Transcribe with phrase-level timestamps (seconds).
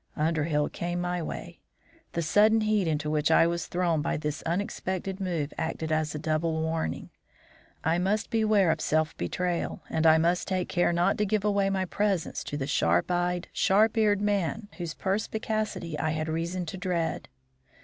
[0.15, 1.59] Underhill came my way.
[2.13, 6.17] The sudden heat into which I was thrown by this unexpected move acted as a
[6.17, 7.11] double warning.
[7.83, 11.69] I must beware of self betrayal, and I must take care not to give away
[11.69, 16.77] my presence to the sharp eyed, sharp eared man whose perspicacity I had reason to
[16.77, 17.29] dread.